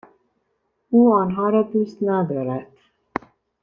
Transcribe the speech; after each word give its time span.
او 0.89 1.13
آنها 1.13 1.49
را 1.49 1.61
دوست 1.63 1.97
ندارد. 2.03 2.67